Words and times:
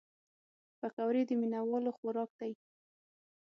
پکورې 0.79 1.21
د 1.27 1.31
مینهوالو 1.41 1.91
خوراک 1.97 2.29
دی 2.39 2.51